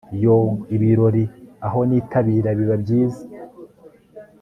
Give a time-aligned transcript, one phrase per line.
[0.23, 0.51] yoo!
[0.75, 1.23] ibirori
[1.65, 3.21] aho nitabira biba byiza